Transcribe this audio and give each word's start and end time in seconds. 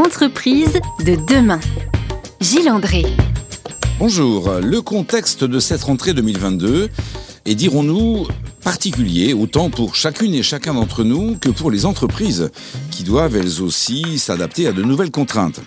Entreprise 0.00 0.80
de 1.04 1.14
demain. 1.28 1.60
Gilles 2.40 2.70
André. 2.70 3.04
Bonjour, 3.98 4.50
le 4.62 4.80
contexte 4.80 5.44
de 5.44 5.60
cette 5.60 5.82
rentrée 5.82 6.14
2022 6.14 6.88
est, 7.44 7.54
dirons-nous, 7.54 8.26
particulier, 8.64 9.34
autant 9.34 9.68
pour 9.68 9.94
chacune 9.94 10.32
et 10.32 10.42
chacun 10.42 10.72
d'entre 10.72 11.04
nous 11.04 11.36
que 11.36 11.50
pour 11.50 11.70
les 11.70 11.84
entreprises, 11.84 12.50
qui 12.90 13.02
doivent 13.02 13.36
elles 13.36 13.60
aussi 13.60 14.18
s'adapter 14.18 14.66
à 14.66 14.72
de 14.72 14.82
nouvelles 14.82 15.10
contraintes. 15.10 15.60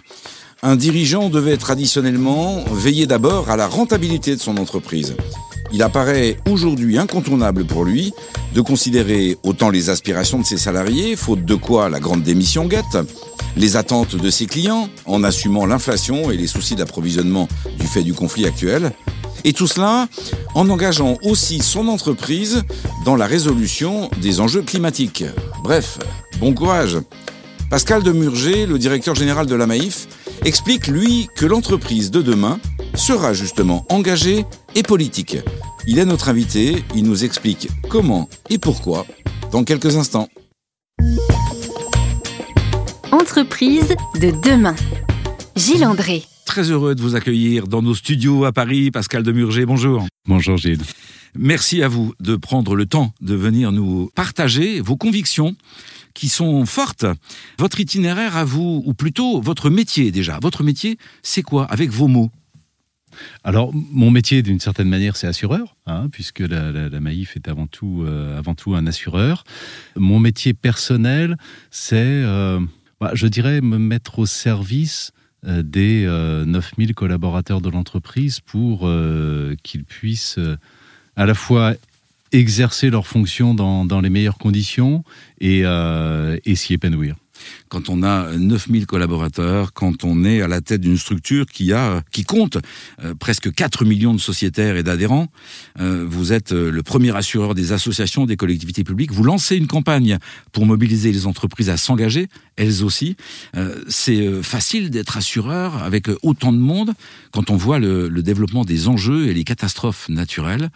Un 0.64 0.78
dirigeant 0.78 1.30
devait 1.30 1.58
traditionnellement 1.58 2.64
veiller 2.72 3.06
d'abord 3.06 3.52
à 3.52 3.56
la 3.56 3.68
rentabilité 3.68 4.36
de 4.36 4.42
son 4.42 4.58
entreprise. 4.58 5.16
Il 5.74 5.82
apparaît 5.82 6.38
aujourd'hui 6.48 7.00
incontournable 7.00 7.66
pour 7.66 7.84
lui 7.84 8.14
de 8.54 8.62
considérer 8.62 9.38
autant 9.42 9.72
les 9.72 9.90
aspirations 9.90 10.40
de 10.40 10.46
ses 10.46 10.58
salariés, 10.58 11.16
faute 11.16 11.44
de 11.44 11.56
quoi 11.56 11.90
la 11.90 12.00
grande 12.00 12.22
démission 12.22 12.66
guette, 12.66 13.00
les 13.58 13.76
attentes 13.76 14.16
de 14.16 14.30
ses 14.30 14.46
clients, 14.46 14.88
en 15.06 15.24
assumant 15.24 15.66
l'inflation 15.66 16.30
et 16.30 16.38
les 16.38 16.46
soucis 16.46 16.76
d'approvisionnement 16.76 17.48
du 17.80 17.88
fait 17.88 18.04
du 18.04 18.14
conflit 18.14 18.46
actuel, 18.46 18.92
et 19.44 19.54
tout 19.54 19.66
cela 19.66 20.08
en 20.54 20.70
engageant 20.70 21.18
aussi 21.24 21.58
son 21.58 21.88
entreprise 21.88 22.62
dans 23.04 23.16
la 23.16 23.26
résolution 23.26 24.12
des 24.22 24.42
enjeux 24.42 24.62
climatiques. 24.62 25.26
Bref, 25.64 25.98
bon 26.40 26.54
courage. 26.54 27.00
Pascal 27.72 28.04
Demurger, 28.04 28.68
le 28.68 28.78
directeur 28.78 29.16
général 29.16 29.48
de 29.48 29.56
la 29.56 29.66
Maïf, 29.66 30.08
explique 30.46 30.86
lui 30.86 31.30
que 31.36 31.48
l'entreprise 31.48 32.12
de 32.12 32.22
demain 32.22 32.60
sera 32.94 33.34
justement 33.34 33.86
engagée 33.90 34.46
et 34.76 34.84
politique. 34.84 35.38
Il 35.86 36.00
est 36.00 36.06
notre 36.06 36.30
invité, 36.30 36.82
il 36.96 37.04
nous 37.04 37.26
explique 37.26 37.68
comment 37.90 38.30
et 38.50 38.58
pourquoi 38.58 39.06
dans 39.52 39.66
quelques 39.66 39.98
instants. 39.98 40.30
Entreprise 43.12 43.94
de 44.16 44.32
demain. 44.50 44.76
Gilles 45.58 45.84
André. 45.84 46.24
Très 46.46 46.72
heureux 46.72 46.96
de 46.96 47.02
vous 47.02 47.16
accueillir 47.16 47.68
dans 47.68 47.82
nos 47.82 47.96
studios 47.96 48.46
à 48.46 48.54
Paris. 48.54 48.92
Pascal 48.92 49.24
Demurger, 49.24 49.66
bonjour. 49.66 50.08
Bonjour 50.26 50.56
Gilles. 50.56 50.84
Merci 51.36 51.84
à 51.84 51.90
vous 51.90 52.14
de 52.22 52.38
prendre 52.38 52.76
le 52.76 52.86
temps 52.86 53.12
de 53.20 53.36
venir 53.36 53.74
nous 53.74 54.10
partager 54.16 54.80
vos 54.80 54.96
convictions 54.96 55.54
qui 56.14 56.30
sont 56.30 56.66
fortes. 56.66 57.06
Votre 57.60 57.82
itinéraire 57.82 58.38
à 58.38 58.46
vous, 58.46 58.84
ou 58.86 58.94
plutôt 58.94 59.42
votre 59.42 59.70
métier 59.70 60.12
déjà. 60.12 60.40
Votre 60.42 60.64
métier, 60.64 60.98
c'est 61.24 61.42
quoi 61.42 61.66
avec 61.66 61.90
vos 61.90 62.08
mots? 62.08 62.30
Alors, 63.44 63.72
mon 63.74 64.12
métier, 64.12 64.42
d'une 64.42 64.60
certaine 64.60 64.90
manière, 64.90 65.16
c'est 65.16 65.28
assureur, 65.28 65.76
hein, 65.86 66.08
puisque 66.12 66.40
la, 66.40 66.72
la, 66.72 67.00
Maïf 67.00 67.36
est 67.36 67.48
avant 67.48 67.68
tout, 67.68 68.04
euh, 68.06 68.38
avant 68.38 68.56
tout 68.56 68.76
un 68.76 68.88
assureur. 68.88 69.44
Mon 69.96 70.20
métier 70.20 70.54
personnel, 70.54 71.38
c'est, 71.72 71.96
euh, 71.98 72.60
bah, 73.00 73.12
je 73.14 73.28
dirais, 73.28 73.62
me 73.62 73.78
mettre 73.78 74.20
au 74.20 74.26
service 74.26 75.12
euh, 75.46 75.62
des 75.64 76.06
9000 76.46 76.94
collaborateurs 76.96 77.62
de 77.62 77.70
l'entreprise 77.70 78.40
pour 78.40 78.90
qu'ils 79.64 79.86
puissent 79.86 80.40
à 81.16 81.26
la 81.26 81.34
fois 81.34 81.74
exercer 82.32 82.90
leurs 82.90 83.06
fonctions 83.06 83.54
dans, 83.54 83.86
dans 83.86 84.02
les 84.02 84.10
meilleures 84.10 84.38
conditions 84.38 85.04
et, 85.40 85.62
et 85.62 86.56
s'y 86.56 86.74
épanouir 86.74 87.16
quand 87.74 87.90
on 87.90 88.04
a 88.04 88.32
9000 88.38 88.86
collaborateurs, 88.86 89.74
quand 89.74 90.04
on 90.04 90.26
est 90.26 90.44
à 90.44 90.48
la 90.48 90.62
tête 90.62 90.82
d'une 90.82 90.96
structure 90.96 91.48
qui 91.48 91.74
a, 91.74 92.04
qui 92.12 92.24
compte 92.24 92.60
euh, 93.04 93.16
presque 93.16 93.52
4 93.52 93.84
millions 93.84 94.14
de 94.14 94.20
sociétaires 94.20 94.78
et 94.78 94.84
d'adhérents. 94.84 95.28
Euh, 95.80 96.06
vous 96.08 96.34
êtes 96.34 96.52
euh, 96.52 96.70
le 96.70 96.84
premier 96.84 97.16
assureur 97.16 97.56
des 97.56 97.72
associations, 97.72 98.28
des 98.28 98.36
collectivités 98.36 98.84
publiques. 98.84 99.12
Vous 99.12 99.24
lancez 99.24 99.56
une 99.56 99.66
campagne 99.66 100.20
pour 100.52 100.68
mobiliser 100.68 101.12
les 101.12 101.26
entreprises 101.26 101.72
à 101.72 101.78
s'engager, 101.78 102.28
elles 102.58 102.84
aussi. 102.84 103.18
c'est 103.88 104.44
facile 104.44 104.92
d'être 104.92 105.18
assureur 105.18 105.82
avec 105.82 106.08
autant 106.22 106.54
de 106.54 106.60
monde 106.60 106.94
quand 107.32 107.50
on 107.50 107.56
voit 107.56 107.80
le, 107.80 108.10
développement 108.22 108.64
des 108.64 108.88
enjeux 108.88 109.28
et 109.28 109.34
les 109.34 109.44
catastrophes 109.44 110.08
naturelles 110.10 110.70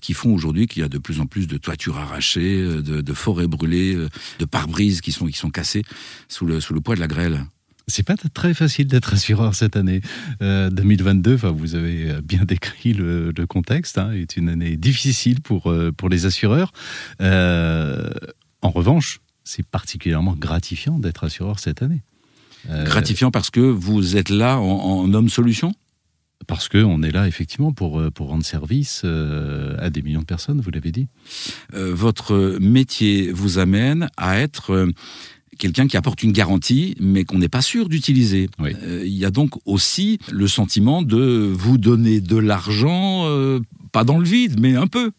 qui 0.00 0.14
font 0.14 0.32
aujourd'hui 0.32 0.66
qu'il 0.66 0.80
y 0.80 0.84
a 0.84 0.88
de 0.88 0.96
plus 0.96 1.20
en 1.20 1.26
plus 1.26 1.46
de 1.46 1.58
toitures 1.58 1.98
arrachées, 1.98 2.62
de, 2.62 3.12
forêts 3.12 3.46
brûlées, 3.46 3.98
de 4.38 4.44
pare-brises 4.46 5.02
qui 5.02 5.12
sont, 5.12 5.26
qui 5.26 5.36
sont 5.36 5.50
cassés 5.50 5.82
sous 6.30 6.46
le, 6.46 6.60
sous 6.60 6.72
le 6.72 6.80
poids 6.80 6.94
de 6.94 7.00
la 7.00 7.08
grêle 7.08 7.44
c'est 7.90 8.04
pas 8.04 8.14
très 8.16 8.54
facile 8.54 8.86
d'être 8.86 9.12
assureur 9.12 9.54
cette 9.54 9.76
année 9.76 10.00
2022. 10.40 11.30
Euh, 11.30 11.34
enfin, 11.34 11.50
vous 11.50 11.74
avez 11.74 12.20
bien 12.22 12.44
décrit 12.44 12.94
le, 12.94 13.32
contexte. 13.48 13.98
Hein, 13.98 14.12
est 14.12 14.36
une 14.36 14.48
année 14.48 14.76
difficile 14.76 15.40
pour 15.40 15.70
euh, 15.70 15.92
pour 15.92 16.08
les 16.08 16.24
assureurs. 16.24 16.72
Euh, 17.20 18.08
en 18.62 18.70
revanche, 18.70 19.20
c'est 19.44 19.66
particulièrement 19.66 20.34
gratifiant 20.34 20.98
d'être 20.98 21.24
assureur 21.24 21.58
cette 21.58 21.82
année. 21.82 22.02
gratifiant 22.68 23.30
parce 23.30 23.50
que 23.50 23.60
vous 23.60 24.16
êtes 24.16 24.30
là 24.30 24.58
en, 24.58 25.02
en 25.02 25.12
homme 25.12 25.28
solution? 25.28 25.74
Parce 26.46 26.68
qu'on 26.68 27.02
est 27.02 27.10
là 27.10 27.28
effectivement 27.28 27.72
pour, 27.72 28.02
pour 28.12 28.28
rendre 28.28 28.44
service 28.44 29.04
à 29.04 29.90
des 29.90 30.00
millions 30.00 30.20
de 30.20 30.26
personnes, 30.26 30.60
vous 30.60 30.70
l'avez 30.70 30.90
dit. 30.90 31.06
votre 31.72 32.58
métier 32.60 33.30
vous 33.30 33.58
amène 33.58 34.08
à 34.16 34.38
être 34.38 34.88
quelqu'un 35.60 35.86
qui 35.86 35.96
apporte 35.96 36.24
une 36.24 36.32
garantie, 36.32 36.96
mais 36.98 37.24
qu'on 37.24 37.38
n'est 37.38 37.48
pas 37.48 37.62
sûr 37.62 37.88
d'utiliser. 37.88 38.48
Euh, 38.60 39.02
il 39.04 39.12
y 39.12 39.24
a 39.24 39.30
donc 39.30 39.52
aussi 39.66 40.18
le 40.32 40.48
sentiment 40.48 41.02
de 41.02 41.52
vous 41.54 41.78
donner 41.78 42.20
de 42.20 42.36
l'argent, 42.36 43.26
euh, 43.26 43.60
pas 43.92 44.02
dans 44.02 44.18
le 44.18 44.24
vide, 44.24 44.58
mais 44.58 44.74
un 44.74 44.88
peu. 44.88 45.12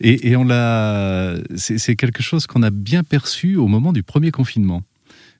Et, 0.00 0.36
on 0.36 0.44
l'a, 0.44 1.34
c'est 1.56 1.96
quelque 1.96 2.22
chose 2.22 2.46
qu'on 2.46 2.62
a 2.62 2.70
bien 2.70 3.02
perçu 3.02 3.56
au 3.56 3.66
moment 3.66 3.92
du 3.92 4.04
premier 4.04 4.30
confinement. 4.30 4.84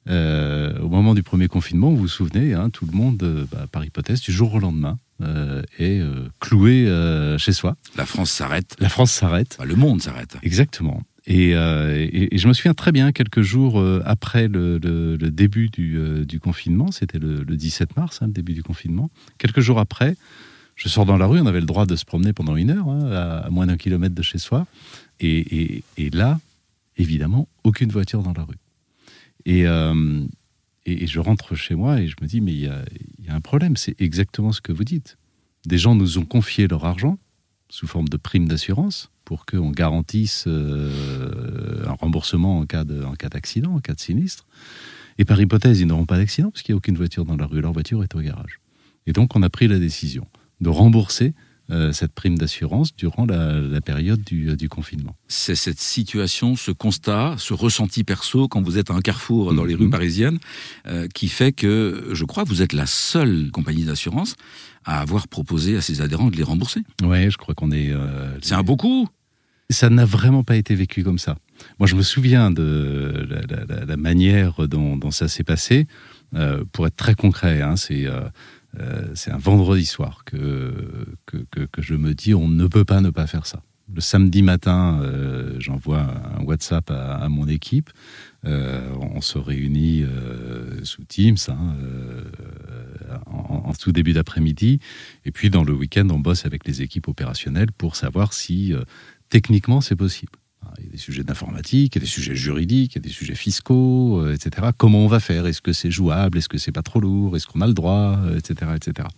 Euh, 0.08 0.76
au 0.80 0.88
moment 0.88 1.14
du 1.14 1.22
premier 1.22 1.46
confinement, 1.46 1.90
vous 1.90 1.98
vous 1.98 2.08
souvenez, 2.08 2.54
hein, 2.54 2.68
tout 2.70 2.84
le 2.84 2.96
monde, 2.96 3.46
bah, 3.52 3.66
par 3.70 3.84
hypothèse, 3.84 4.20
du 4.20 4.32
jour 4.32 4.54
au 4.54 4.58
lendemain, 4.58 4.98
est 5.78 6.00
cloué 6.40 6.86
chez 7.38 7.52
soi. 7.52 7.76
La 7.96 8.04
France 8.04 8.32
s'arrête. 8.32 8.74
La 8.80 8.88
France 8.88 9.12
s'arrête. 9.12 9.58
le 9.64 9.76
monde 9.76 10.02
s'arrête. 10.02 10.36
Exactement. 10.42 11.04
Euh, 11.30 12.08
et, 12.10 12.38
je 12.38 12.48
me 12.48 12.52
souviens 12.52 12.74
très 12.74 12.92
bien, 12.92 13.12
quelques 13.12 13.42
jours 13.42 13.78
euh, 13.78 14.02
après 14.04 14.48
le, 14.48 14.78
début 15.18 15.70
euh, 15.78 16.24
du, 16.24 16.40
confinement, 16.40 16.90
c'était 16.90 17.18
le, 17.18 17.44
17 17.44 17.96
mars, 17.96 18.22
hein, 18.22 18.26
le 18.26 18.32
début 18.32 18.54
du 18.54 18.62
confinement, 18.62 19.10
quelques 19.36 19.60
jours 19.60 19.78
après, 19.78 20.16
je 20.74 20.88
sors 20.88 21.04
dans 21.04 21.16
la 21.16 21.26
rue, 21.26 21.40
on 21.40 21.46
avait 21.46 21.60
le 21.60 21.66
droit 21.66 21.86
de 21.86 21.96
se 21.96 22.04
promener 22.04 22.32
pendant 22.32 22.56
une 22.56 22.70
heure, 22.70 22.88
hein, 22.88 23.10
à, 23.10 23.50
moins 23.50 23.66
d'un 23.66 23.76
kilomètre 23.76 24.14
de 24.14 24.22
chez 24.22 24.38
soi. 24.38 24.66
Et, 25.20 25.82
là, 26.12 26.40
évidemment, 26.96 27.48
aucune 27.64 27.90
voiture 27.90 28.22
dans 28.22 28.32
la 28.32 28.44
rue. 28.44 28.58
Et, 29.44 29.64
je 31.06 31.20
rentre 31.20 31.54
chez 31.54 31.74
moi 31.74 32.00
et 32.00 32.08
je 32.08 32.16
me 32.22 32.26
dis, 32.26 32.40
mais 32.40 32.52
il 32.52 32.60
y 32.60 32.68
a 33.28 33.34
un 33.34 33.40
problème, 33.40 33.76
c'est 33.76 34.00
exactement 34.00 34.52
ce 34.52 34.60
que 34.60 34.72
vous 34.72 34.84
dites. 34.84 35.18
Des 35.66 35.76
gens 35.76 35.94
nous 35.94 36.18
ont 36.18 36.24
confié 36.24 36.68
leur 36.68 36.84
argent 36.84 37.18
sous 37.68 37.86
forme 37.86 38.08
de 38.08 38.16
prime 38.16 38.48
d'assurance 38.48 39.10
pour 39.28 39.44
qu'on 39.44 39.70
garantisse 39.72 40.44
euh, 40.46 41.84
un 41.86 41.92
remboursement 41.92 42.60
en 42.60 42.64
cas 42.64 42.84
d'accident, 42.84 43.74
en, 43.74 43.80
cas 43.80 43.92
de 43.92 44.00
sinistre. 44.00 44.46
Et 45.18 45.26
par 45.26 45.38
hypothèse, 45.38 45.80
ils 45.80 45.86
n'auront 45.86 46.06
pas 46.06 46.16
d'accident 46.16 46.50
parce 46.50 46.62
qu'il 46.62 46.72
n'y 46.72 46.76
a 46.76 46.78
aucune 46.78 46.96
voiture 46.96 47.26
dans 47.26 47.36
la 47.36 47.44
rue. 47.44 47.60
Leur 47.60 47.74
voiture 47.74 48.02
est 48.02 48.14
au 48.14 48.20
garage. 48.20 48.58
Et 49.06 49.12
donc, 49.12 49.36
on 49.36 49.42
a 49.42 49.50
pris 49.50 49.68
la 49.68 49.78
décision 49.78 50.26
de 50.62 50.70
rembourser 50.70 51.34
euh, 51.70 51.92
cette 51.92 52.12
prime 52.12 52.38
d'assurance 52.38 52.96
durant 52.96 53.26
la, 53.26 53.82
période 53.82 54.22
du, 54.22 54.56
du 54.56 54.70
confinement. 54.70 55.14
C'est 55.28 55.54
cette 55.54 55.78
situation, 55.78 56.56
ce 56.56 56.70
constat, 56.70 57.34
ce 57.36 57.52
ressenti 57.52 58.04
perso 58.04 58.48
quand 58.48 58.62
vous 58.62 58.78
êtes 58.78 58.90
à 58.90 58.94
un 58.94 59.02
carrefour 59.02 59.52
dans 59.52 59.66
les 59.66 59.74
rues 59.74 59.84
mhm. 59.84 59.90
parisiennes 59.90 60.38
euh, 60.86 61.06
qui 61.14 61.28
fait 61.28 61.52
que, 61.52 62.08
je 62.12 62.24
crois, 62.24 62.44
vous 62.44 62.62
êtes 62.62 62.72
la 62.72 62.86
seule 62.86 63.50
compagnie 63.50 63.84
d'assurance 63.84 64.36
à 64.86 65.00
avoir 65.00 65.28
proposé 65.28 65.76
à 65.76 65.82
ses 65.82 66.00
adhérents 66.00 66.30
de 66.30 66.36
les 66.36 66.42
rembourser. 66.42 66.80
Oui, 67.02 67.30
je 67.30 67.36
crois 67.36 67.54
qu'on 67.54 67.72
est... 67.72 67.92
C'est 68.40 68.54
un 68.54 68.62
beau 68.62 68.76
coup 68.76 69.06
ça 69.70 69.90
n'a 69.90 70.04
vraiment 70.04 70.44
pas 70.44 70.56
été 70.56 70.74
vécu 70.74 71.04
comme 71.04 71.18
ça. 71.18 71.36
Moi, 71.78 71.86
je 71.86 71.94
me 71.94 72.02
souviens 72.02 72.50
de 72.50 73.26
la, 73.86 73.96
manière 73.96 74.66
dont, 74.68 75.10
ça 75.10 75.28
s'est 75.28 75.44
passé. 75.44 75.86
Euh, 76.34 76.64
pour 76.72 76.86
être 76.86 76.96
très 76.96 77.14
concret, 77.14 77.62
hein, 77.62 77.74
euh, 77.90 78.28
euh, 78.78 79.02
c'est 79.14 79.30
un 79.30 79.38
vendredi 79.38 79.86
soir 79.86 80.24
que, 80.24 80.72
je 81.78 81.94
me 81.94 82.12
dis 82.14 82.34
on 82.34 82.48
ne 82.48 82.66
peut 82.66 82.84
pas 82.84 83.00
ne 83.00 83.10
pas 83.10 83.26
faire 83.26 83.46
ça. 83.46 83.62
Le 83.94 84.02
samedi 84.02 84.42
matin, 84.42 85.00
j'envoie 85.58 86.06
un 86.38 86.44
WhatsApp 86.44 86.90
à, 86.90 87.26
mon 87.30 87.48
équipe. 87.48 87.88
on 88.44 89.22
se 89.22 89.38
réunit 89.38 90.04
sous 90.82 91.04
Teams 91.04 91.38
hein, 91.48 91.74
en, 93.24 93.62
en, 93.64 93.72
tout 93.72 93.90
début 93.90 94.12
d'après-midi. 94.12 94.80
Et 95.24 95.32
puis 95.32 95.48
dans 95.48 95.64
le 95.64 95.72
week-end, 95.72 96.06
on 96.10 96.18
bosse 96.18 96.44
avec 96.44 96.66
les 96.66 96.82
équipes 96.82 97.08
opérationnelles 97.08 97.72
pour 97.72 97.96
savoir 97.96 98.34
si 98.34 98.74
techniquement, 99.28 99.80
c'est 99.80 99.96
possible. 99.96 100.32
Il 100.78 100.84
y 100.84 100.88
a 100.88 100.90
des 100.90 100.98
sujets 100.98 101.24
d'informatique, 101.24 101.94
il 101.94 101.98
y 101.98 102.02
a 102.02 102.04
des 102.04 102.10
sujets 102.10 102.36
juridiques, 102.36 102.94
il 102.94 102.98
y 102.98 103.00
a 103.00 103.02
des 103.02 103.08
sujets 103.08 103.34
fiscaux, 103.34 104.20
euh, 104.20 104.34
etc. 104.34 104.68
Comment 104.76 104.98
on 104.98 105.06
va 105.08 105.18
faire? 105.18 105.46
Est-ce 105.46 105.62
que 105.62 105.72
c'est 105.72 105.90
jouable? 105.90 106.38
Est-ce 106.38 106.48
que 106.48 106.58
c'est 106.58 106.72
pas 106.72 106.82
trop 106.82 107.00
lourd? 107.00 107.36
Est-ce 107.36 107.46
qu'on 107.46 107.60
a 107.60 107.66
le 107.66 107.74
droit? 107.74 108.20
Etc. 108.36 108.70
etc. 108.76 109.08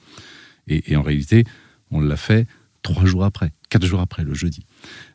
Et, 0.69 0.97
en 0.97 1.03
réalité, 1.03 1.45
on 1.91 2.01
l'a 2.01 2.17
fait 2.17 2.47
trois 2.83 3.05
jours 3.05 3.25
après, 3.25 3.53
quatre 3.69 3.85
jours 3.87 4.01
après, 4.01 4.23
le 4.25 4.35
jeudi. 4.35 4.65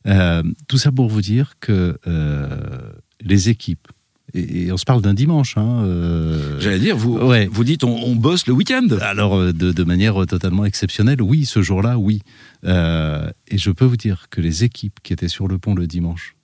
Euh, 0.07 0.43
tout 0.67 0.77
ça 0.77 0.91
pour 0.91 1.07
vous 1.07 1.21
dire 1.21 1.53
que 1.59 1.97
euh, 2.07 2.91
les 3.21 3.49
équipes 3.49 3.87
et, 4.35 4.71
on 4.71 4.77
se 4.77 4.85
parle 4.85 5.01
d'un 5.01 5.13
dimanche. 5.13 5.57
Hein, 5.57 5.83
euh, 5.85 6.59
J'allais 6.59 6.79
dire, 6.79 6.97
vous, 6.97 7.19
vous 7.51 7.63
dites 7.63 7.83
on, 7.83 8.15
bosse 8.15 8.47
le 8.47 8.53
week-end. 8.53 8.87
Alors, 9.01 9.37
euh, 9.37 9.53
de, 9.53 9.83
manière 9.83 10.25
totalement 10.27 10.65
exceptionnelle, 10.65 11.21
oui, 11.21 11.45
ce 11.45 11.61
jour-là, 11.61 11.97
oui. 11.97 12.21
Euh, 12.65 13.29
et 13.47 13.57
je 13.57 13.71
peux 13.71 13.85
vous 13.85 13.97
dire 13.97 14.27
que 14.29 14.41
les 14.41 14.63
équipes 14.63 14.99
qui 15.03 15.13
étaient 15.13 15.27
sur 15.27 15.47
le 15.47 15.57
pont 15.57 15.75
le 15.75 15.87
dimanche 15.87 16.35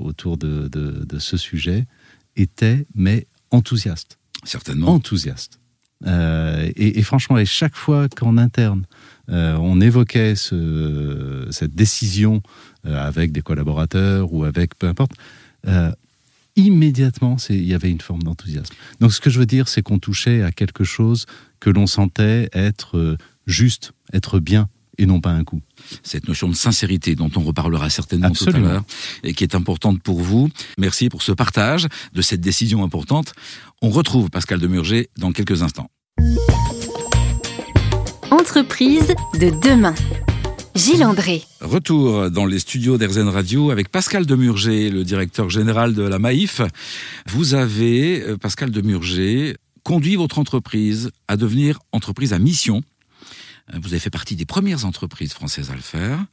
autour 0.00 0.38
de, 0.38 1.18
ce 1.18 1.36
sujet 1.36 1.86
étaient, 2.36 2.86
mais 2.94 3.26
enthousiastes. 3.50 4.18
Certainement. 4.44 4.88
Enthousiastes. 4.88 5.60
Et, 6.06 7.02
franchement, 7.02 7.36
et 7.36 7.44
chaque 7.44 7.74
fois 7.76 8.08
qu'en 8.08 8.38
interne, 8.38 8.86
on 9.28 9.80
évoquait 9.82 10.34
cette 10.34 11.74
décision 11.74 12.42
avec 12.84 13.32
des 13.32 13.42
collaborateurs 13.42 14.32
ou 14.32 14.44
avec 14.44 14.78
peu 14.78 14.86
importe, 14.86 15.12
immédiatement, 16.58 17.36
il 17.48 17.64
y 17.64 17.74
avait 17.74 17.90
une 17.90 18.00
forme 18.00 18.22
d'enthousiasme. 18.22 18.74
Donc 19.00 19.12
ce 19.12 19.20
que 19.20 19.30
je 19.30 19.38
veux 19.38 19.46
dire, 19.46 19.68
c'est 19.68 19.82
qu'on 19.82 19.98
touchait 19.98 20.42
à 20.42 20.52
quelque 20.52 20.84
chose 20.84 21.26
que 21.60 21.70
l'on 21.70 21.86
sentait 21.86 22.48
être 22.52 22.98
euh, 22.98 23.16
juste, 23.46 23.92
être 24.12 24.40
bien, 24.40 24.68
et 24.98 25.06
non 25.06 25.20
pas 25.20 25.30
un 25.30 25.44
coup. 25.44 25.60
Cette 26.02 26.26
notion 26.26 26.48
de 26.48 26.54
sincérité 26.54 27.14
dont 27.14 27.30
on 27.36 27.40
reparlera 27.40 27.88
certainement 27.88 28.30
tout 28.30 28.48
à 28.48 28.58
l'heure 28.58 28.84
et 29.22 29.32
qui 29.32 29.44
est 29.44 29.54
importante 29.54 30.02
pour 30.02 30.20
vous. 30.20 30.48
Merci 30.76 31.08
pour 31.08 31.22
ce 31.22 31.32
partage 31.32 31.86
de 32.12 32.22
cette 32.22 32.40
décision 32.40 32.82
importante. 32.82 33.32
On 33.80 33.90
retrouve 33.90 34.28
Pascal 34.28 34.58
Demurger 34.58 35.08
dans 35.16 35.30
quelques 35.30 35.62
instants. 35.62 35.88
Entreprise 38.30 39.14
de 39.40 39.50
demain. 39.62 39.94
Gilles 40.78 41.02
André. 41.02 41.42
Retour 41.60 42.30
dans 42.30 42.46
les 42.46 42.60
studios 42.60 42.98
d'Erzen 42.98 43.28
Radio 43.28 43.72
avec 43.72 43.88
Pascal 43.88 44.26
Demurger, 44.26 44.90
le 44.90 45.02
directeur 45.02 45.50
général 45.50 45.92
de 45.92 46.02
la 46.02 46.20
Maïf. 46.20 46.60
Vous 47.26 47.54
avez, 47.54 48.22
euh, 48.22 48.36
Pascal 48.36 48.70
Demurger, 48.70 49.56
conduit 49.82 50.14
votre 50.14 50.38
entreprise 50.38 51.10
à 51.26 51.36
devenir 51.36 51.80
entreprise 51.90 52.32
à 52.32 52.38
mission. 52.38 52.82
Euh, 53.74 53.78
vous 53.82 53.88
avez 53.88 53.98
fait 53.98 54.10
partie 54.10 54.36
des 54.36 54.44
premières 54.44 54.84
entreprises 54.84 55.32
françaises 55.32 55.72
à 55.72 55.74
le 55.74 55.80
faire. 55.80 56.24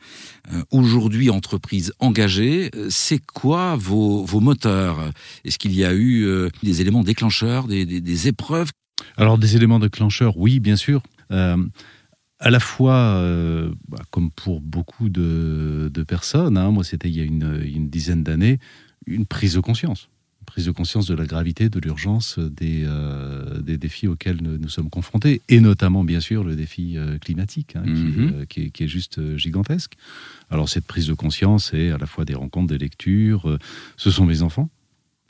Euh, 0.54 0.62
aujourd'hui, 0.70 1.32
entreprise 1.32 1.92
engagée. 1.98 2.70
C'est 2.90 3.26
quoi 3.26 3.76
vos, 3.76 4.28
moteurs? 4.40 5.10
Est-ce 5.44 5.58
qu'il 5.58 5.74
y 5.74 5.84
a 5.84 5.96
eu 5.96 6.28
des 6.62 6.82
éléments 6.82 7.04
déclencheurs, 7.04 7.66
des, 7.66 8.28
épreuves? 8.28 8.70
Alors, 9.18 9.40
des 9.40 9.56
éléments 9.56 9.80
déclencheurs, 9.80 10.38
oui, 10.38 10.60
bien 10.60 10.76
sûr 10.76 11.02
à 12.46 12.52
la 12.52 12.60
fois, 12.60 12.94
euh, 12.94 13.74
bah, 13.88 13.98
comme 14.12 14.30
pour 14.30 14.62
beaucoup 14.62 15.10
de, 15.10 15.90
personnes, 16.08 16.58
hein, 16.58 16.70
moi 16.70 16.84
c'était 16.84 17.10
il 17.10 17.18
y 17.18 17.22
a 17.22 17.24
une, 17.24 17.90
dizaine 17.90 18.24
d'années, 18.24 18.60
une 19.08 19.26
prise 19.26 19.56
de 19.56 19.62
conscience. 19.62 20.10
Une 20.42 20.46
prise 20.46 20.66
de 20.68 20.72
conscience 20.72 21.08
de 21.08 21.16
la 21.16 21.26
gravité, 21.26 21.70
de 21.70 21.80
l'urgence 21.80 22.38
des, 22.38 22.84
euh, 22.86 23.60
des 23.62 23.80
défis 23.80 24.08
auxquels 24.08 24.44
nous, 24.44 24.70
sommes 24.70 24.92
confrontés, 24.92 25.42
et 25.50 25.60
notamment 25.60 26.04
bien 26.04 26.20
sûr 26.20 26.44
le 26.44 26.56
défi 26.56 26.98
euh, 26.98 27.18
climatique, 27.18 27.76
hein, 27.76 27.84
mhm. 27.84 28.46
qui, 28.46 28.72
est, 28.80 28.88
juste 28.88 29.38
gigantesque. 29.38 29.94
Alors 30.52 30.70
cette 30.70 30.86
prise 30.86 31.08
de 31.08 31.14
conscience 31.14 31.74
est 31.74 31.90
à 31.90 31.98
la 31.98 32.06
fois 32.06 32.26
des 32.26 32.36
rencontres, 32.36 32.68
des 32.68 32.78
lectures, 32.78 33.58
ce 33.98 34.12
sont 34.12 34.28
mes 34.28 34.44
enfants 34.44 34.70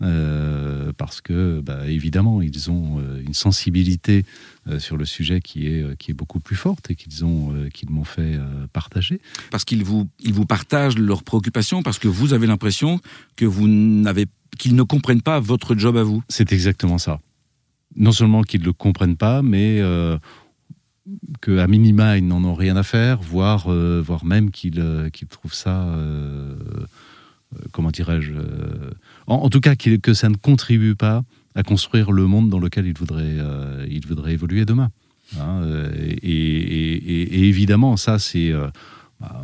euh, 0.01 0.91
parce 0.97 1.21
que, 1.21 1.61
bah, 1.61 1.87
évidemment, 1.87 2.41
ils 2.41 2.69
ont 2.69 2.99
euh, 2.99 3.21
une 3.25 3.33
sensibilité 3.33 4.25
euh, 4.67 4.77
sur 4.77 4.97
le 4.97 5.05
sujet 5.05 5.39
qui 5.39 5.67
est, 5.67 5.97
qui 5.97 6.11
est 6.11 6.13
beaucoup 6.13 6.39
plus 6.39 6.57
forte 6.57 6.91
et 6.91 6.95
qu'ils 6.95 7.23
ont 7.23 7.53
qu'ils 7.73 7.89
m'ont 7.89 8.03
fait 8.03 8.37
partager. 8.73 9.21
Parce 9.51 9.63
qu'ils 9.63 9.83
vous, 9.83 10.09
ils 10.19 10.33
vous 10.33 10.45
partagent 10.45 10.97
leurs 10.97 11.23
préoccupations, 11.23 11.83
parce 11.83 11.99
que 11.99 12.07
vous 12.07 12.33
avez 12.33 12.47
l'impression 12.47 12.99
que 13.35 13.45
vous 13.45 13.67
n'avez 13.67 14.25
qu'ils 14.57 14.75
ne 14.75 14.83
comprennent 14.83 15.21
pas 15.21 15.39
votre 15.39 15.75
job 15.75 15.97
à 15.97 16.03
vous. 16.03 16.23
C'est 16.29 16.53
exactement 16.53 16.97
ça. 16.97 17.19
Non 17.95 18.11
seulement 18.11 18.41
qu'ils 18.41 18.61
ne 18.61 18.65
le 18.65 18.73
comprennent 18.73 19.17
pas, 19.17 19.41
mais 19.41 19.81
qu'à 21.41 21.67
minima, 21.67 22.17
ils 22.17 22.27
n'en 22.27 22.43
ont 22.43 22.53
rien 22.53 22.75
à 22.75 22.83
faire, 22.83 23.21
voire, 23.21 23.69
voire 23.69 24.25
même 24.25 24.51
qu'ils 24.51 24.81
trouvent 25.29 25.53
ça 25.53 25.87
comment 27.71 27.91
dirais-je, 27.91 28.33
euh, 28.33 28.91
en, 29.27 29.49
tout 29.49 29.61
cas 29.61 29.75
que 29.75 30.13
ça 30.13 30.29
ne 30.29 30.35
contribue 30.35 30.95
pas 30.95 31.23
à 31.55 31.63
construire 31.63 32.11
le 32.11 32.25
monde 32.25 32.49
dans 32.49 32.59
lequel 32.59 32.85
il 32.85 32.97
voudrait, 32.97 33.23
euh, 33.23 33.85
il 33.89 34.05
voudrait 34.05 34.33
évoluer 34.33 34.65
demain. 34.65 34.91
Hein, 35.39 35.61
et, 36.21 37.47
évidemment, 37.47 37.97
ça, 37.97 38.19
c'est 38.19 38.51
bah, 39.19 39.43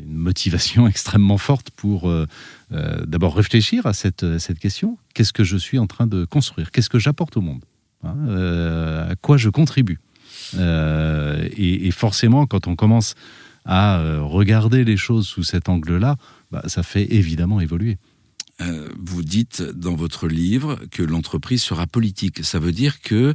une 0.00 0.16
motivation 0.16 0.88
extrêmement 0.88 1.38
forte 1.38 1.70
pour 1.70 2.12
d'abord 2.70 3.36
réfléchir 3.36 3.86
à 3.86 3.92
cette, 3.92 4.38
cette 4.38 4.58
question. 4.58 4.98
Qu'est-ce 5.14 5.32
que 5.32 5.44
je 5.44 5.56
suis 5.56 5.78
en 5.78 5.86
train 5.86 6.06
de 6.06 6.24
construire? 6.24 6.70
Qu'est-ce 6.70 6.90
que 6.90 6.98
j'apporte 6.98 7.36
au 7.36 7.40
monde? 7.40 7.64
Hein, 8.02 9.06
À 9.08 9.14
quoi 9.16 9.36
je 9.36 9.50
contribue? 9.50 10.00
Et, 10.58 11.90
forcément, 11.92 12.46
quand 12.46 12.66
on 12.66 12.74
commence 12.74 13.14
à 13.64 14.18
regarder 14.20 14.84
les 14.84 14.96
choses 14.96 15.26
sous 15.26 15.42
cet 15.42 15.68
angle-là, 15.68 16.16
bah, 16.50 16.62
ça 16.66 16.82
fait 16.82 17.12
évidemment 17.12 17.60
évoluer. 17.60 17.98
Euh, 18.60 18.88
vous 18.98 19.22
dites 19.22 19.62
dans 19.62 19.94
votre 19.94 20.28
livre 20.28 20.78
que 20.90 21.02
l'entreprise 21.02 21.62
sera 21.62 21.86
politique. 21.86 22.44
Ça 22.44 22.58
veut 22.58 22.72
dire 22.72 23.00
que 23.00 23.32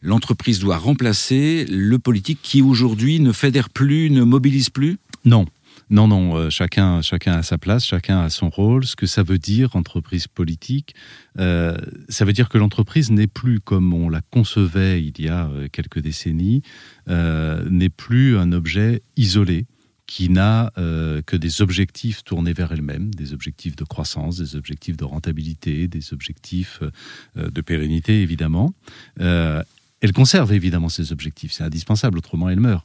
l'entreprise 0.00 0.60
doit 0.60 0.76
remplacer 0.76 1.66
le 1.68 1.98
politique 1.98 2.38
qui 2.40 2.62
aujourd'hui 2.62 3.18
ne 3.18 3.32
fédère 3.32 3.68
plus, 3.70 4.10
ne 4.10 4.22
mobilise 4.22 4.70
plus? 4.70 4.98
Non. 5.24 5.46
Non, 5.90 6.08
non, 6.08 6.36
euh, 6.36 6.50
chacun, 6.50 7.02
chacun 7.02 7.34
a 7.34 7.42
sa 7.42 7.58
place, 7.58 7.84
chacun 7.84 8.20
a 8.20 8.30
son 8.30 8.48
rôle. 8.48 8.86
Ce 8.86 8.96
que 8.96 9.06
ça 9.06 9.22
veut 9.22 9.38
dire, 9.38 9.76
entreprise 9.76 10.28
politique, 10.28 10.94
euh, 11.38 11.76
ça 12.08 12.24
veut 12.24 12.32
dire 12.32 12.48
que 12.48 12.58
l'entreprise 12.58 13.10
n'est 13.10 13.26
plus 13.26 13.60
comme 13.60 13.92
on 13.92 14.08
la 14.08 14.20
concevait 14.30 15.02
il 15.02 15.20
y 15.20 15.28
a 15.28 15.50
quelques 15.72 16.00
décennies, 16.00 16.62
n'est 17.08 17.88
plus 17.88 18.38
un 18.38 18.52
objet 18.52 19.02
isolé, 19.16 19.66
qui 20.10 20.28
n'a 20.28 20.72
euh, 20.76 21.22
que 21.22 21.36
des 21.36 21.62
objectifs 21.62 22.24
tournés 22.24 22.52
vers 22.52 22.72
elle-même, 22.72 23.14
des 23.14 23.32
objectifs 23.32 23.76
de 23.76 23.84
croissance, 23.84 24.38
des 24.38 24.56
objectifs 24.56 24.96
de 24.96 25.04
rentabilité, 25.04 25.86
des 25.86 26.12
objectifs 26.12 26.80
euh, 26.82 27.48
de 27.48 27.60
pérennité, 27.60 28.20
évidemment. 28.20 28.74
Euh, 29.20 29.62
elle 30.00 30.12
conserve 30.12 30.52
évidemment 30.52 30.88
ces 30.88 31.12
objectifs, 31.12 31.52
c'est 31.52 31.62
indispensable, 31.62 32.18
autrement 32.18 32.48
elle 32.48 32.58
meurt. 32.58 32.84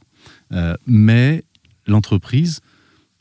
mais 0.86 1.42
l'entreprise 1.88 2.60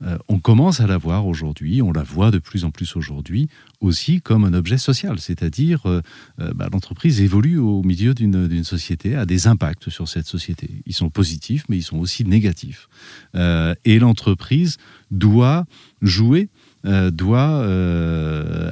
euh, 0.04 0.18
on 0.28 0.40
commence 0.40 0.82
à 0.82 0.88
la 0.88 0.98
voir 0.98 1.26
aujourd'hui, 1.26 1.82
on 1.82 1.92
la 1.92 2.04
voit 2.04 2.32
de 2.32 2.38
plus 2.38 2.66
en 2.66 2.72
plus 2.72 2.96
aujourd'hui, 2.96 3.48
aussi 3.80 4.22
comme 4.22 4.44
un 4.44 4.54
objet 4.54 4.78
social. 4.78 5.20
C'est-à-dire, 5.20 5.86
euh, 5.86 6.02
euh, 6.40 6.54
bah, 6.54 6.68
l'entreprise 6.72 7.22
évolue 7.22 7.58
au 7.58 7.82
milieu 7.82 8.14
d'une 8.14 8.64
société, 8.64 9.16
a 9.16 9.26
des 9.26 9.48
impacts 9.48 9.90
sur 9.90 10.08
cette 10.08 10.28
société. 10.28 10.70
Ils 10.86 10.94
sont 10.94 11.10
positifs, 11.10 11.64
mais 11.70 11.78
ils 11.78 11.84
sont 11.84 11.98
aussi 11.98 12.26
négatifs. 12.26 12.88
et 13.34 14.00
l'entreprise 14.00 14.78
doit 15.12 15.66
jouer, 16.02 16.50
doit 16.84 17.66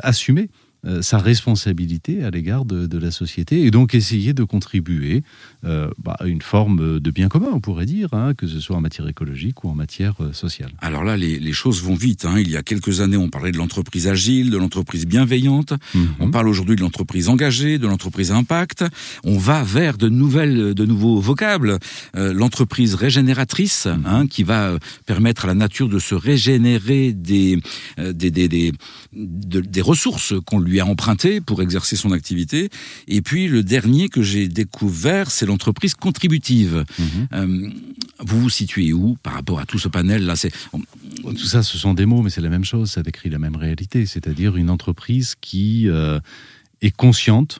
assumer 0.03 0.49
euh, 0.85 1.01
sa 1.01 1.17
responsabilité 1.17 2.25
à 2.25 2.29
l'égard 2.29 2.65
de, 2.65 2.97
la 2.97 3.09
société 3.09 3.65
et 3.65 3.71
donc 3.71 3.95
essayer 3.95 4.33
de 4.33 4.43
contribuer 4.43 5.23
euh, 5.63 5.89
bah, 5.97 6.15
à 6.19 6.25
une 6.25 6.41
forme 6.41 6.99
de 6.99 7.11
bien 7.11 7.29
commun, 7.29 7.49
on 7.53 7.61
pourrait 7.61 7.85
dire, 7.85 8.09
hein, 8.13 8.33
que 8.33 8.47
ce 8.47 8.59
soit 8.59 8.75
en 8.75 8.81
matière 8.81 9.07
écologique 9.07 9.63
ou 9.63 9.69
en 9.69 9.75
matière 9.75 10.15
euh, 10.19 10.33
sociale. 10.33 10.71
Alors 10.79 11.03
là, 11.03 11.15
les, 11.15 11.53
choses 11.53 11.81
vont 11.81 11.95
vite. 11.95 12.25
Hein. 12.25 12.35
Il 12.39 12.49
y 12.49 12.57
a 12.57 12.63
quelques 12.63 12.99
années, 12.99 13.15
on 13.15 13.29
parlait 13.29 13.51
de 13.51 13.57
l'entreprise 13.57 14.07
agile, 14.07 14.49
de 14.49 14.57
l'entreprise 14.57 15.05
bienveillante. 15.05 15.73
Mhm. 15.95 16.07
On 16.19 16.31
parle 16.31 16.49
aujourd'hui 16.49 16.75
de 16.75 16.81
l'entreprise 16.81 17.29
engagée, 17.29 17.77
de 17.77 17.87
l'entreprise 17.87 18.31
impact. 18.31 18.83
On 19.23 19.37
va 19.37 19.63
vers 19.63 19.97
de 19.97 20.09
nouvelles, 20.09 20.73
de 20.73 20.85
nouveaux 20.85 21.19
vocables. 21.19 21.79
l'entreprise 22.13 22.95
régénératrice, 22.95 23.85
mhm. 23.85 24.05
hein, 24.05 24.27
qui 24.27 24.43
va 24.43 24.77
permettre 25.05 25.45
à 25.45 25.47
la 25.47 25.53
nature 25.53 25.87
de 25.87 25.99
se 25.99 26.15
régénérer 26.15 27.13
des, 27.13 27.59
des, 27.97 28.31
des, 28.31 28.47
des, 28.47 28.71
des 29.13 29.81
ressources 29.81 30.33
qu'on 30.45 30.59
lui 30.59 30.72
a 30.79 30.85
emprunté 30.85 31.41
pour 31.41 31.61
exercer 31.61 31.95
son 31.95 32.11
activité. 32.11 32.69
Et 33.07 33.21
puis 33.21 33.47
le 33.47 33.63
dernier 33.63 34.09
que 34.09 34.21
j'ai 34.21 34.47
découvert, 34.47 35.31
c'est 35.31 35.45
l'entreprise 35.45 35.95
contributive. 35.95 36.85
Mhm. 36.99 37.27
Euh, 37.33 37.69
vous 38.19 38.41
vous 38.41 38.49
situez 38.49 38.93
où 38.93 39.17
par 39.23 39.33
rapport 39.33 39.59
à 39.59 39.65
tout 39.65 39.79
ce 39.79 39.87
panel 39.87 40.25
là 40.25 40.35
Tout 41.23 41.37
ça, 41.37 41.63
ce 41.63 41.77
sont 41.77 41.93
des 41.93 42.05
mots, 42.05 42.21
mais 42.21 42.29
c'est 42.29 42.41
la 42.41 42.49
même 42.49 42.65
chose. 42.65 42.91
Ça 42.91 43.03
décrit 43.03 43.29
la 43.29 43.39
même 43.39 43.55
réalité, 43.55 44.05
c'est-à-dire 44.05 44.55
une 44.55 44.69
entreprise 44.69 45.35
qui 45.39 45.89
euh, 45.89 46.19
est 46.81 46.95
consciente 46.95 47.59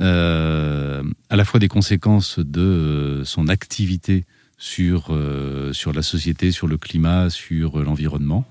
euh, 0.00 1.02
à 1.30 1.36
la 1.36 1.44
fois 1.44 1.58
des 1.58 1.68
conséquences 1.68 2.38
de 2.38 3.22
son 3.24 3.48
activité 3.48 4.24
sur, 4.58 5.16
sur 5.72 5.92
la 5.92 6.02
société, 6.02 6.50
sur 6.50 6.66
le 6.66 6.78
climat, 6.78 7.30
sur 7.30 7.78
l'environnement, 7.78 8.44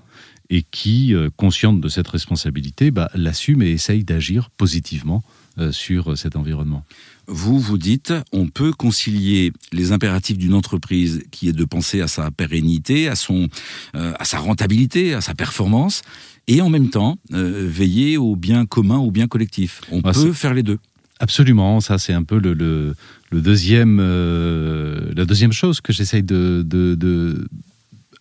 et 0.50 0.62
qui, 0.62 1.14
euh, 1.14 1.28
consciente 1.36 1.80
de 1.80 1.88
cette 1.88 2.08
responsabilité, 2.08 2.90
bah, 2.90 3.10
l'assume 3.14 3.62
et 3.62 3.70
essaye 3.70 4.04
d'agir 4.04 4.50
positivement 4.50 5.22
euh, 5.58 5.72
sur 5.72 6.16
cet 6.16 6.36
environnement. 6.36 6.84
Vous, 7.26 7.58
vous 7.58 7.76
dites, 7.76 8.14
on 8.32 8.46
peut 8.46 8.72
concilier 8.72 9.52
les 9.72 9.92
impératifs 9.92 10.38
d'une 10.38 10.54
entreprise 10.54 11.22
qui 11.30 11.48
est 11.48 11.52
de 11.52 11.64
penser 11.64 12.00
à 12.00 12.08
sa 12.08 12.30
pérennité, 12.30 13.08
à, 13.08 13.16
son, 13.16 13.48
euh, 13.94 14.14
à 14.18 14.24
sa 14.24 14.38
rentabilité, 14.38 15.12
à 15.12 15.20
sa 15.20 15.34
performance, 15.34 16.02
et 16.46 16.62
en 16.62 16.70
même 16.70 16.88
temps 16.88 17.18
veiller 17.28 18.16
au 18.16 18.34
bien 18.34 18.64
commun, 18.64 18.96
au 18.96 19.10
bien 19.10 19.28
collectif. 19.28 19.82
On 19.90 20.00
ah, 20.04 20.12
peut 20.12 20.32
faire 20.32 20.54
les 20.54 20.62
deux. 20.62 20.78
Absolument, 21.20 21.80
ça 21.82 21.98
c'est 21.98 22.14
un 22.14 22.22
peu 22.22 22.38
le, 22.38 22.54
le, 22.54 22.94
deuxième, 23.32 23.98
la 23.98 25.26
deuxième 25.26 25.52
chose 25.52 25.82
que 25.82 25.92
j'essaye 25.92 26.22
de, 26.22 26.64
de, 26.66 26.94
de, 26.94 27.46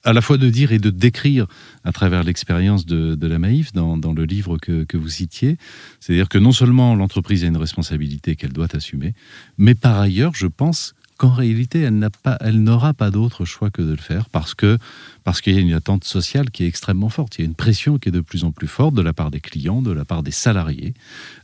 à 0.04 0.14
la 0.14 0.22
fois 0.22 0.38
de 0.38 0.50
dire 0.50 0.72
et 0.72 0.80
de 0.80 0.90
décrire 0.90 1.48
à 1.84 1.92
travers 1.92 2.24
l'expérience 2.24 2.86
de, 2.86 3.28
la 3.28 3.40
Maïf 3.40 3.74
dans, 3.74 4.14
le 4.14 4.24
livre 4.24 4.58
que, 4.58 4.84
que 4.84 4.98
vous 4.98 5.10
citiez. 5.10 5.58
C'est-à-dire 6.00 6.30
que 6.30 6.38
non 6.38 6.52
seulement 6.52 6.96
l'entreprise 6.96 7.44
a 7.44 7.48
une 7.48 7.58
responsabilité 7.58 8.36
qu'elle 8.36 8.54
doit 8.54 8.74
assumer, 8.74 9.14
mais 9.58 9.76
par 9.76 10.00
ailleurs, 10.00 10.34
je 10.36 10.48
pense 10.48 10.94
qu'en 11.18 11.32
réalité, 11.32 11.82
elle 11.82 12.64
n'aura 12.64 12.94
pas 12.94 13.12
d'autre 13.12 13.44
choix 13.46 13.70
que 13.70 13.82
de 13.82 13.92
le 13.92 13.98
faire 13.98 14.30
parce 14.30 14.54
qu'il 14.54 15.54
y 15.54 15.58
a 15.58 15.60
une 15.60 15.74
attente 15.74 16.04
sociale 16.04 16.52
qui 16.52 16.64
est 16.64 16.68
extrêmement 16.68 17.10
forte. 17.10 17.38
Il 17.38 17.42
y 17.42 17.44
a 17.44 17.48
une 17.48 17.56
pression 17.56 17.98
qui 17.98 18.10
est 18.10 18.12
de 18.12 18.22
plus 18.22 18.44
en 18.44 18.52
plus 18.52 18.68
forte 18.68 18.94
de 18.94 19.02
la 19.02 19.14
part 19.14 19.32
des 19.32 19.40
clients, 19.40 19.82
de 19.82 19.92
la 19.92 20.06
part 20.06 20.24
des 20.24 20.32
salariés, 20.32 20.94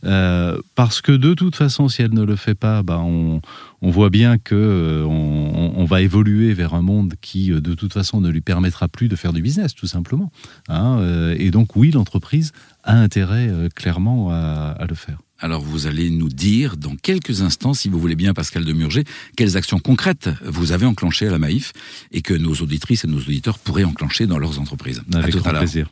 euh, 0.05 0.57
parce 0.75 1.01
que 1.01 1.11
de 1.11 1.33
toute 1.33 1.55
façon, 1.55 1.89
si 1.89 2.01
elle 2.01 2.13
ne 2.13 2.23
le 2.23 2.35
fait 2.35 2.55
pas, 2.55 2.83
bah 2.83 2.99
on, 2.99 3.41
voit 3.81 4.09
bien 4.09 4.37
que 4.37 4.55
euh, 4.55 5.03
on, 5.05 5.85
va 5.85 6.01
évoluer 6.01 6.53
vers 6.53 6.73
un 6.73 6.81
monde 6.81 7.15
qui, 7.19 7.51
euh, 7.51 7.59
de 7.59 7.73
toute 7.73 7.93
façon, 7.93 8.21
ne 8.21 8.29
lui 8.29 8.41
permettra 8.41 8.87
plus 8.87 9.09
de 9.09 9.15
faire 9.15 9.33
du 9.33 9.41
business, 9.41 9.75
tout 9.75 9.87
simplement. 9.87 10.31
Hein, 10.69 11.33
et 11.37 11.51
donc, 11.51 11.75
oui, 11.75 11.91
l'entreprise 11.91 12.53
a 12.83 12.97
intérêt 12.97 13.51
clairement 13.75 14.31
à 14.31 14.85
le 14.87 14.95
faire. 14.95 15.17
Alors 15.43 15.61
vous 15.61 15.87
allez 15.87 16.09
nous 16.09 16.29
dire 16.29 16.77
dans 16.77 16.95
quelques 16.95 17.41
instants, 17.41 17.73
si 17.73 17.89
vous 17.89 17.99
voulez 17.99 18.15
bien, 18.15 18.33
Pascal 18.33 18.63
de 18.63 18.71
Murger, 18.71 19.03
quelles 19.35 19.57
actions 19.57 19.77
concrètes 19.77 20.29
vous 20.45 20.71
avez 20.71 20.85
enclenchées 20.85 21.27
à 21.27 21.31
la 21.31 21.37
Maïf 21.37 21.73
et 22.13 22.21
que 22.21 22.33
nos 22.33 22.53
auditrices 22.53 23.03
et 23.03 23.09
nos 23.09 23.19
auditeurs 23.19 23.59
pourraient 23.59 23.83
enclencher 23.83 24.25
dans 24.25 24.37
leurs 24.37 24.61
entreprises. 24.61 25.03
Avec 25.13 25.35
grand 25.35 25.51
plaisir. 25.51 25.91